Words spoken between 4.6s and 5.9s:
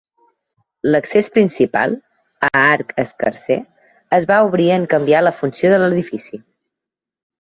en canviar la funció de